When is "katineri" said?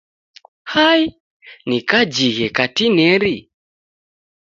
2.57-3.35